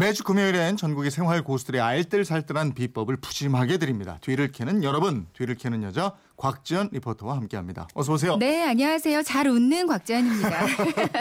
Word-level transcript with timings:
매주 0.00 0.24
금요일엔 0.24 0.78
전국의 0.78 1.10
생활 1.10 1.44
고수들의 1.44 1.78
알뜰살뜰한 1.78 2.72
비법을 2.72 3.18
푸짐하게 3.18 3.76
드립니다. 3.76 4.16
뒤를 4.22 4.50
캐는 4.50 4.82
여러분, 4.82 5.26
뒤를 5.34 5.56
캐는 5.56 5.82
여자 5.82 6.14
곽지연 6.38 6.88
리포터와 6.92 7.36
함께합니다. 7.36 7.86
어서 7.92 8.14
오세요. 8.14 8.38
네, 8.38 8.64
안녕하세요. 8.64 9.22
잘 9.22 9.46
웃는 9.46 9.86
곽지연입니다. 9.88 10.66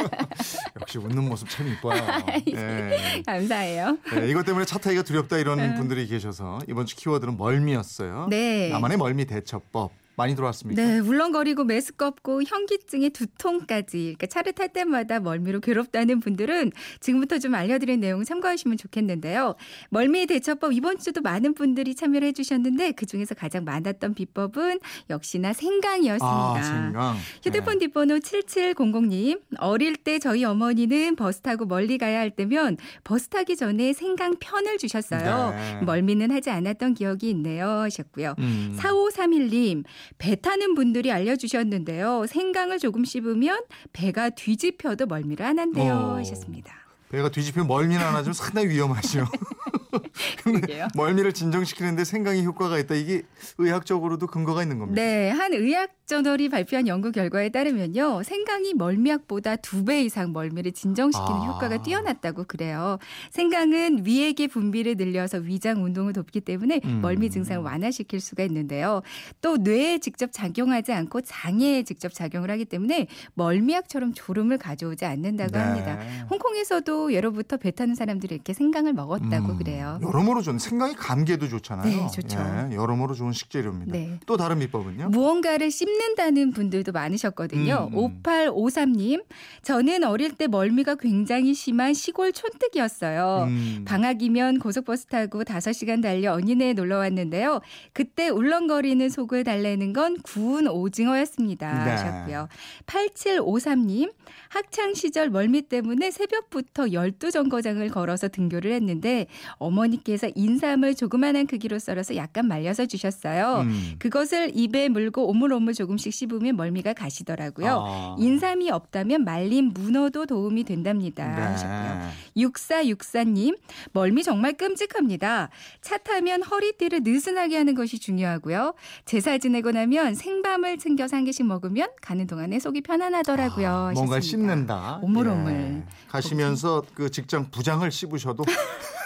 역시 0.79 0.97
웃는 0.97 1.27
모습 1.27 1.49
참 1.49 1.67
이뻐요. 1.67 2.01
네. 2.47 3.21
감사해요. 3.25 3.97
네, 4.13 4.29
이것 4.29 4.45
때문에 4.45 4.63
차 4.63 4.79
타기가 4.79 5.03
두렵다 5.03 5.39
이런 5.39 5.75
분들이 5.75 6.07
계셔서 6.07 6.59
이번 6.69 6.85
주 6.85 6.95
키워드는 6.95 7.35
멀미였어요. 7.35 8.27
네. 8.29 8.69
나만의 8.69 8.97
멀미 8.97 9.25
대처법. 9.25 9.91
많이 10.19 10.35
들어왔습니까? 10.35 10.81
네, 10.81 10.99
울렁거리고 10.99 11.63
메스껍고 11.63 12.43
현기증에 12.43 13.09
두통까지 13.09 13.97
그러니까 14.17 14.27
차를 14.27 14.51
탈 14.51 14.67
때마다 14.69 15.21
멀미로 15.21 15.61
괴롭다는 15.61 16.19
분들은 16.19 16.73
지금부터 16.99 17.39
좀 17.39 17.55
알려드린 17.55 18.01
내용 18.01 18.23
참고하시면 18.25 18.77
좋겠는데요. 18.77 19.55
멀미 19.89 20.27
대처법 20.27 20.73
이번 20.73 20.99
주도 20.99 21.21
많은 21.21 21.53
분들이 21.53 21.95
참여를 21.95 22.27
해주셨는데 22.29 22.91
그 22.91 23.05
중에서 23.05 23.33
가장 23.33 23.63
많았던 23.63 24.13
비법은 24.13 24.79
역시나 25.09 25.53
생강이었습니다. 25.53 26.27
아, 26.27 26.61
생강. 26.61 27.17
휴대폰 27.43 27.79
네. 27.79 27.85
뒷번호 27.85 28.15
7700님. 28.17 29.39
어릴 29.59 29.95
때 29.95 30.19
저희 30.19 30.43
어머니는 30.43 31.15
버스 31.15 31.39
타고 31.39 31.65
멀리 31.65 31.97
가야 31.97 32.19
할 32.19 32.31
때면 32.31 32.75
버스 33.05 33.29
타기 33.29 33.55
전에 33.55 33.93
생강 33.93 34.35
편을 34.39 34.77
주셨어요. 34.77 35.51
네. 35.51 35.81
멀미는 35.85 36.31
하지 36.31 36.49
않았던 36.49 36.95
기억이 36.95 37.29
있네요 37.29 37.67
하셨고요. 37.67 38.35
음. 38.39 38.75
4531님, 38.77 39.83
배 40.17 40.35
타는 40.35 40.75
분들이 40.75 41.11
알려주셨는데요. 41.11 42.25
생강을 42.27 42.79
조금 42.79 43.05
씹으면 43.05 43.63
배가 43.93 44.29
뒤집혀도 44.29 45.05
멀미를 45.05 45.45
안 45.45 45.59
한대요 45.59 45.93
어. 45.93 46.15
하셨습니다. 46.17 46.73
배가 47.09 47.29
뒤집히면 47.29 47.67
멀미는 47.67 48.03
안 48.03 48.15
하지만 48.15 48.33
상당히 48.33 48.69
위험하죠. 48.69 49.25
근데 50.43 50.59
그러게요. 50.61 50.87
멀미를 50.95 51.33
진정시키는데 51.33 52.03
생강이 52.05 52.43
효과가 52.45 52.77
있다. 52.79 52.95
이게 52.95 53.23
의학적으로도 53.57 54.27
근거가 54.27 54.61
있는 54.63 54.79
겁니다. 54.79 55.01
네, 55.01 55.29
한 55.29 55.53
의학 55.53 55.91
저널이 56.05 56.49
발표한 56.49 56.87
연구 56.87 57.11
결과에 57.11 57.49
따르면요. 57.49 58.23
생강이 58.23 58.73
멀미약보다 58.75 59.55
두 59.57 59.79
배 59.89 60.03
이상 60.03 60.33
멀미를 60.33 60.71
진정시키는 60.73 61.41
아. 61.41 61.45
효과가 61.53 61.81
뛰어났다고 61.83 62.43
그래요. 62.43 62.97
생강은 63.31 64.05
위액의 64.05 64.49
분비를 64.49 64.95
늘려서 64.97 65.37
위장 65.39 65.83
운동을 65.83 66.13
돕기 66.13 66.41
때문에 66.41 66.81
음. 66.83 66.99
멀미 67.01 67.29
증상을 67.29 67.63
완화시킬 67.63 68.19
수가 68.19 68.43
있는데요. 68.43 69.01
또 69.41 69.57
뇌에 69.57 69.99
직접 69.99 70.31
작용하지 70.31 70.91
않고 70.93 71.21
장애에 71.21 71.83
직접 71.83 72.13
작용을 72.13 72.51
하기 72.51 72.65
때문에 72.65 73.07
멀미약처럼 73.35 74.13
졸음을 74.13 74.57
가져오지 74.57 75.05
않는다고 75.05 75.51
네. 75.51 75.59
합니다. 75.59 75.99
홍콩에서도 76.29 77.13
예로부터 77.13 77.57
배 77.57 77.71
타는 77.71 77.95
사람들이 77.95 78.35
이렇게 78.35 78.53
생강을 78.53 78.93
먹었다고 78.93 79.53
음, 79.53 79.57
그래요. 79.57 79.78
여러모로 79.79 80.41
좋은 80.41 80.59
생강이 80.59 80.95
감기에도 80.95 81.47
좋잖아요. 81.47 81.85
네, 81.85 82.07
좋죠. 82.13 82.39
예, 82.39 82.75
여러모로 82.75 83.13
좋은 83.13 83.31
식재료입니다. 83.31 83.91
네. 83.91 84.19
또 84.25 84.37
다른 84.37 84.59
비법은요? 84.59 85.09
무언가를 85.09 85.71
씹는다는 85.71 86.51
분들도 86.51 86.91
많으셨거든요. 86.91 87.89
음, 87.91 87.97
음. 87.97 88.21
5853님, 88.23 89.23
저는 89.61 90.03
어릴 90.03 90.33
때 90.35 90.47
멀미가 90.47 90.95
굉장히 90.95 91.53
심한 91.53 91.93
시골 91.93 92.31
촌뜨기였어요. 92.31 93.45
음. 93.47 93.85
방학이면 93.85 94.59
고속버스 94.59 95.07
타고 95.07 95.43
5시간 95.43 96.01
달려 96.01 96.33
언니네 96.33 96.73
놀러 96.73 96.97
왔는데요. 96.99 97.61
그때 97.93 98.29
울렁거리는 98.29 99.07
속을 99.09 99.43
달래는 99.43 99.93
건 99.93 100.17
구운 100.23 100.67
오징어였습니다. 100.67 101.85
네. 101.85 101.91
하셨고요. 101.91 102.47
8753님, 102.85 104.11
학창 104.49 104.93
시절 104.93 105.29
멀미 105.29 105.63
때문에 105.63 106.11
새벽부터 106.11 106.85
12정거장을 106.85 107.91
걸어서 107.91 108.27
등교를 108.27 108.71
했는데 108.73 109.27
어머니께서 109.69 110.29
인삼을 110.35 110.95
조그만한 110.95 111.45
크기로 111.47 111.79
썰어서 111.79 112.15
약간 112.15 112.47
말려서 112.47 112.85
주셨어요. 112.87 113.61
음. 113.61 113.95
그것을 113.99 114.51
입에 114.53 114.89
물고 114.89 115.27
오물오물 115.29 115.73
조금씩 115.73 116.13
씹으면 116.13 116.55
멀미가 116.55 116.93
가시더라고요. 116.93 117.83
아. 117.85 118.15
인삼이 118.19 118.69
없다면 118.71 119.23
말린 119.23 119.71
문어도 119.73 120.25
도움이 120.25 120.63
된답니다. 120.63 121.27
네. 121.27 121.41
하셨고요. 121.41 122.09
6464님, 122.37 123.57
멀미 123.93 124.23
정말 124.23 124.53
끔찍합니다. 124.53 125.49
차 125.81 125.97
타면 125.97 126.43
허리띠를 126.43 127.01
느슨하게 127.03 127.57
하는 127.57 127.75
것이 127.75 127.99
중요하고요. 127.99 128.73
제사 129.05 129.37
지내고 129.37 129.71
나면 129.71 130.15
생밤을 130.15 130.77
챙겨서 130.77 131.17
한 131.17 131.25
개씩 131.25 131.45
먹으면 131.45 131.89
가는 132.01 132.25
동안에 132.27 132.59
속이 132.59 132.81
편안하더라고요. 132.81 133.69
아, 133.69 133.87
하셨습니다. 133.89 134.19
씹는다. 134.21 134.99
오물오물. 135.01 135.51
예. 135.53 135.83
가시면서 136.07 136.83
그 136.93 137.09
직장 137.11 137.49
부장을 137.51 137.89
씹으셔도 137.89 138.43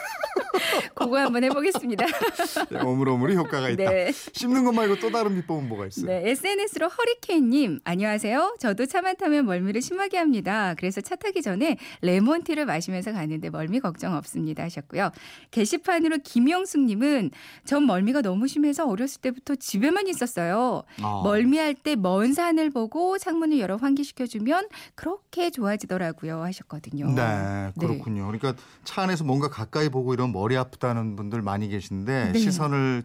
그거 0.95 1.17
한번 1.19 1.43
해보겠습니다. 1.43 2.05
네, 2.71 2.79
오물오물이 2.81 3.35
효과가 3.35 3.69
있다. 3.69 3.89
네. 3.89 4.11
씹는 4.11 4.63
것 4.63 4.71
말고 4.73 4.99
또 4.99 5.09
다른 5.11 5.35
비법은 5.35 5.67
뭐가 5.67 5.87
있어요? 5.87 6.07
네, 6.07 6.29
SNS로 6.31 6.87
허리케인님, 6.89 7.79
안녕하세요. 7.83 8.55
저도 8.59 8.85
차만 8.85 9.17
타면 9.17 9.45
멀미를 9.45 9.81
심하게 9.81 10.17
합니다. 10.17 10.73
그래서 10.77 11.01
차 11.01 11.15
타기 11.15 11.41
전에 11.41 11.77
레몬티를 12.01 12.65
마시면서 12.65 13.11
가는데 13.13 13.49
멀미 13.49 13.79
걱정 13.79 14.13
없습니다. 14.15 14.63
하셨고요. 14.63 15.11
게시판으로 15.51 16.17
김영숙님은 16.23 17.31
전 17.65 17.85
멀미가 17.85 18.21
너무 18.21 18.47
심해서 18.47 18.87
어렸을 18.87 19.21
때부터 19.21 19.55
집에만 19.55 20.07
있었어요. 20.07 20.83
아. 21.01 21.21
멀미할 21.23 21.73
때 21.73 21.95
먼 21.95 22.33
산을 22.33 22.69
보고 22.71 23.17
창문을 23.17 23.59
열어 23.59 23.77
환기시켜주면 23.77 24.67
그렇게 24.95 25.49
좋아지더라고요. 25.51 26.41
하셨거든요. 26.43 27.11
네, 27.13 27.71
그렇군요. 27.79 28.25
그러니까 28.27 28.55
차 28.83 29.03
안에서 29.03 29.23
뭔가 29.23 29.49
가까이 29.49 29.89
보고 29.89 30.13
이런 30.13 30.31
머리 30.31 30.55
아프다는 30.63 31.15
분들 31.15 31.41
많이 31.41 31.67
계신데 31.69 32.31
네. 32.33 32.39
시선을 32.39 33.03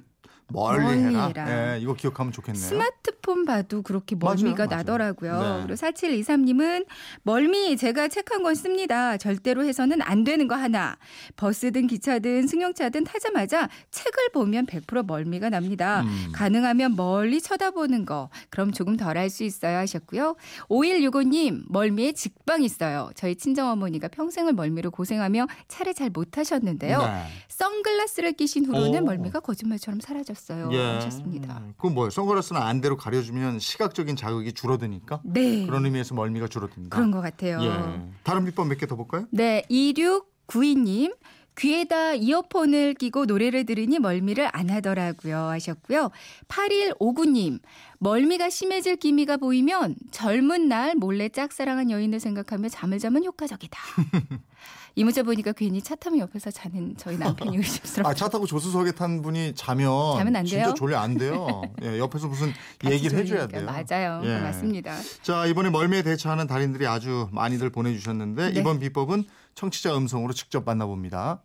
멀리 0.49 0.83
멀리 0.83 0.99
해라. 1.05 1.27
해라. 1.27 1.75
예, 1.75 1.81
이거 1.81 1.95
기억하면 1.95 2.33
좋겠네요. 2.33 2.63
스마트 2.65 3.18
폰 3.28 3.44
봐도 3.44 3.83
그렇게 3.83 4.16
멀미가 4.16 4.65
맞아요. 4.65 4.77
나더라고요. 4.78 5.33
네. 5.59 5.62
그리고 5.66 5.75
4723님은 5.75 6.87
멀미 7.25 7.77
제가 7.77 8.09
책 8.09 8.31
한 8.33 8.43
권 8.43 8.55
씁니다. 8.55 9.16
절대로 9.19 9.65
해서는 9.66 10.00
안 10.00 10.25
되는 10.25 10.49
거 10.49 10.55
하나. 10.55 10.97
버스든 11.37 11.87
기차든 11.88 12.47
승용차든 12.47 13.05
타자마자 13.05 13.69
책을 13.91 14.31
보면 14.33 14.65
100% 14.67 15.05
멀미가 15.06 15.50
납니다. 15.50 16.03
음. 16.03 16.33
가능하면 16.33 16.97
멀리 16.97 17.41
쳐다보는 17.43 18.06
거. 18.06 18.31
그럼 18.49 18.72
조금 18.72 18.97
덜 18.97 19.19
할 19.19 19.28
수 19.28 19.44
있어요 19.44 19.77
하셨고요. 19.78 20.37
5165님 20.71 21.65
멀미에 21.69 22.12
직방 22.12 22.62
있어요. 22.62 23.11
저희 23.15 23.37
친정어머니가 23.37 24.09
평생을 24.09 24.55
멀미로 24.55 24.91
고생하며 24.91 25.47
차를 25.69 25.93
잘못 25.93 26.31
타셨는데요. 26.31 27.03
네. 27.03 27.25
선글라스를 27.49 28.33
끼신 28.33 28.65
후로는 28.67 29.03
오. 29.03 29.06
멀미가 29.06 29.41
거짓말처럼 29.41 30.00
사라졌어요. 30.00 30.71
예. 30.72 30.78
하셨습니다. 30.94 31.62
그건 31.77 31.94
뭐예요? 31.94 32.11
선글라스는 32.11 32.61
안대로 32.62 32.97
가려 32.97 33.18
주면 33.23 33.59
시각적인 33.59 34.17
자극이 34.17 34.53
줄어드니까 34.53 35.21
네. 35.25 35.67
그런 35.67 35.84
의미에서 35.84 36.15
멀미가 36.15 36.49
줄어든다. 36.49 36.97
그런 36.97 37.11
것 37.11 37.21
같아요. 37.21 37.61
예. 37.62 38.03
다른 38.23 38.45
비법 38.45 38.69
몇 38.69 38.77
개 38.79 38.87
더 38.87 38.97
볼까요? 38.97 39.27
네, 39.31 39.62
2692님. 39.71 41.15
귀에다 41.59 42.15
이어폰을 42.15 42.95
끼고 42.95 43.25
노래를 43.27 43.67
들으니 43.67 43.99
멀미를 43.99 44.49
안 44.53 44.71
하더라고요 44.71 45.37
하셨고요. 45.37 46.11
8159님. 46.47 47.61
멀미가 47.99 48.49
심해질 48.49 48.97
기미가 48.97 49.39
보이면 49.39 49.97
젊은 50.13 50.69
날 50.69 50.95
몰래 50.95 51.29
짝사랑한 51.29 51.91
여인을 51.91 52.21
생각하며 52.21 52.69
잠을 52.69 52.99
자면 53.01 53.25
효과적이다. 53.25 53.79
이 54.95 55.05
문자 55.05 55.23
보니까 55.23 55.53
괜히 55.53 55.81
차 55.81 55.95
타면 55.95 56.19
옆에서 56.19 56.51
자는 56.51 56.97
저희 56.97 57.19
남편이 57.19 57.57
의심스럽다. 57.57 58.09
아, 58.11 58.15
차 58.15 58.29
타고 58.29 58.47
조수석에 58.47 58.93
탄 58.93 59.23
분이 59.23 59.55
자면 59.55 60.17
자면 60.17 60.35
안 60.35 60.44
진짜 60.44 60.65
돼요? 60.65 60.75
졸려 60.75 60.99
안 60.99 61.17
돼요. 61.17 61.62
예, 61.82 61.99
옆에서 61.99 62.27
무슨 62.27 62.53
얘기를 62.88 63.17
해줘야 63.19 63.47
돼요. 63.47 63.65
맞아요. 63.65 64.23
예. 64.25 64.41
맞습니다. 64.41 64.97
자, 65.23 65.47
이번에 65.47 65.71
멀미에 65.71 66.03
대처하는 66.03 66.49
달인들이 66.49 66.87
아주 66.87 67.29
많이들 67.31 67.71
보내주셨는데 67.71 68.50
네. 68.53 68.61
이번 68.61 68.81
비법은 68.81 69.25
청취자 69.55 69.97
음성으로 69.97 70.32
직접 70.32 70.65
만나봅니다. 70.65 71.43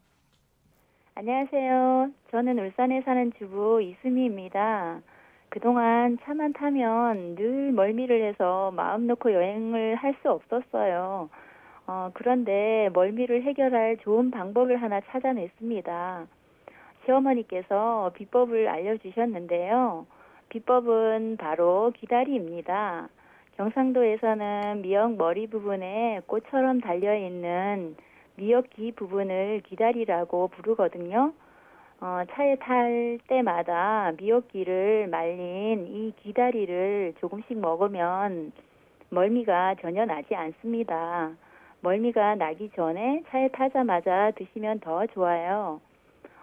안녕하세요. 1.16 2.10
저는 2.32 2.58
울산에 2.58 3.02
사는 3.02 3.32
주부 3.38 3.80
이수미입니다. 3.84 5.00
그동안 5.50 6.18
차만 6.24 6.54
타면 6.54 7.36
늘 7.36 7.72
멀미를 7.72 8.24
해서 8.24 8.72
마음 8.72 9.06
놓고 9.06 9.32
여행을 9.32 9.94
할 9.96 10.16
수 10.24 10.32
없었어요. 10.32 11.30
어, 11.86 12.10
그런데 12.16 12.90
멀미를 12.94 13.44
해결할 13.44 13.98
좋은 13.98 14.32
방법을 14.32 14.82
하나 14.82 15.02
찾아냈습니다. 15.02 16.26
시어머니께서 17.06 18.12
비법을 18.16 18.68
알려주셨는데요. 18.68 20.08
비법은 20.50 21.38
바로 21.38 21.92
기다리입니다. 21.96 23.08
경상도에서는 23.58 24.82
미역 24.82 25.16
머리 25.18 25.46
부분에 25.46 26.22
꽃처럼 26.26 26.82
달려있는 26.82 27.96
미역귀 28.36 28.94
부분을 28.94 29.62
기다리라고 29.66 30.48
부르거든요. 30.50 31.34
어, 32.02 32.24
차에 32.32 32.56
탈 32.58 33.20
때마다 33.28 34.12
미역기를 34.18 35.08
말린 35.08 35.88
이 35.88 36.14
귀다리를 36.24 37.14
조금씩 37.20 37.58
먹으면 37.60 38.52
멀미가 39.10 39.76
전혀 39.82 40.06
나지 40.06 40.36
않습니다. 40.36 41.32
멀미가 41.82 42.36
나기 42.36 42.70
전에 42.76 43.24
차에 43.30 43.50
타자마자 43.50 44.32
드시면 44.36 44.80
더 44.80 45.06
좋아요. 45.08 45.80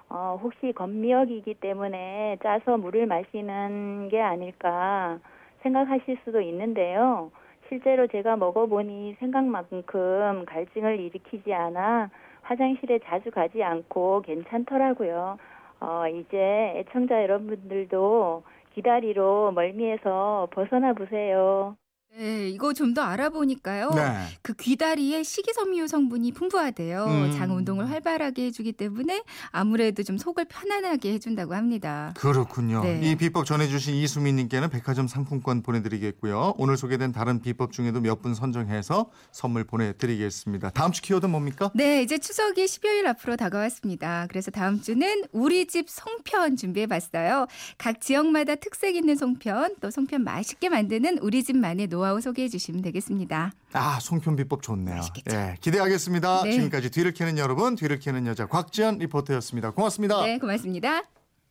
어, 0.09 0.39
혹시 0.43 0.73
건미역이기 0.73 1.55
때문에 1.55 2.39
짜서 2.43 2.77
물을 2.77 3.07
마시는 3.07 4.09
게 4.09 4.21
아닐까 4.21 5.19
생각하실 5.63 6.19
수도 6.25 6.41
있는데요. 6.41 7.31
실제로 7.71 8.09
제가 8.09 8.37
먹어보니 8.37 9.15
생각만큼 9.21 10.45
갈증을 10.45 10.99
일으키지 10.99 11.55
않아 11.55 12.11
화장실에 12.43 12.99
자주 13.05 13.31
가지 13.31 13.63
않고 13.63 14.23
괜찮더라고요. 14.23 15.39
어, 15.79 16.09
이제 16.09 16.75
애청자 16.77 17.23
여러분들도 17.23 18.43
기다리로 18.75 19.53
멀미에서 19.53 20.49
벗어나 20.51 20.93
보세요. 20.95 21.77
네, 22.17 22.51
이거 22.51 22.73
좀 22.75 22.91
더 22.93 23.03
알아보니까요. 23.03 23.91
네. 23.95 24.27
그 24.43 24.53
귀다리에 24.53 25.23
식이섬유 25.23 25.87
성분이 25.87 26.33
풍부하대요. 26.33 27.05
음. 27.05 27.33
장 27.39 27.55
운동을 27.57 27.89
활발하게 27.89 28.47
해주기 28.47 28.73
때문에 28.73 29.23
아무래도 29.53 30.03
좀 30.03 30.19
속을 30.19 30.47
편안하게 30.47 31.13
해준다고 31.13 31.55
합니다. 31.55 32.13
그렇군요. 32.17 32.83
네. 32.83 33.01
이 33.03 33.15
비법 33.15 33.47
전해주신 33.47 33.95
이수민님께는 33.95 34.71
백화점 34.71 35.07
상품권 35.07 35.63
보내드리겠고요. 35.63 36.55
오늘 36.59 36.77
소개된 36.77 37.13
다른 37.13 37.41
비법 37.41 37.71
중에도 37.73 38.01
몇 38.01 38.21
분 38.21 38.35
선정해서 38.35 39.09
선물 39.33 39.63
보내드리겠습니다. 39.65 40.71
다음 40.71 40.91
주 40.93 41.01
키워드 41.01 41.27
뭡니까? 41.27 41.71
네, 41.75 42.03
이제 42.03 42.19
추석이 42.19 42.65
10여일 42.67 43.07
앞으로 43.07 43.37
다가왔습니다. 43.37 44.27
그래서 44.29 44.51
다음 44.51 44.83
주는 44.83 45.23
우리 45.33 45.67
집 45.67 45.89
송편 45.89 46.57
준비해봤어요. 46.57 47.47
각 47.79 48.01
지역마다 48.01 48.57
특색 48.57 48.97
있는 48.97 49.15
송편, 49.17 49.77
또 49.81 49.91
송편 49.91 50.25
맛있게 50.25 50.69
만드는 50.69 51.19
우리 51.19 51.43
집만의 51.45 51.87
노하우 52.01 52.21
소개해 52.21 52.49
주시면 52.49 52.81
되겠습니다. 52.81 53.53
아, 53.75 53.99
송편 54.01 54.37
비법 54.37 54.63
좋네요. 54.63 54.97
맛있겠죠? 54.97 55.37
예, 55.37 55.57
기대하겠습니다. 55.61 56.45
네. 56.45 56.53
지금까지 56.53 56.91
뒤를 56.91 57.13
캐는 57.13 57.37
여러분, 57.37 57.77
뒤를 57.77 57.99
캐는 57.99 58.27
여자 58.27 58.47
곽지연 58.47 58.99
리포터였습니다. 58.99 59.73
고맙습니다. 59.73 60.23
네, 60.23 60.39
고맙습니다. 60.39 61.20